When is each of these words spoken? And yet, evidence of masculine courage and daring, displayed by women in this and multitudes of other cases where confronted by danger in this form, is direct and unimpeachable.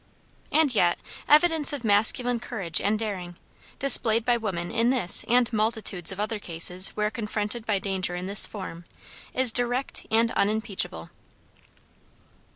And 0.51 0.73
yet, 0.73 0.97
evidence 1.29 1.73
of 1.73 1.83
masculine 1.83 2.39
courage 2.39 2.81
and 2.81 2.97
daring, 2.97 3.35
displayed 3.77 4.25
by 4.25 4.35
women 4.35 4.71
in 4.71 4.89
this 4.89 5.23
and 5.27 5.53
multitudes 5.53 6.11
of 6.11 6.19
other 6.19 6.39
cases 6.39 6.89
where 6.97 7.11
confronted 7.11 7.67
by 7.67 7.77
danger 7.77 8.15
in 8.15 8.25
this 8.25 8.47
form, 8.47 8.85
is 9.35 9.53
direct 9.53 10.07
and 10.09 10.31
unimpeachable. 10.31 11.11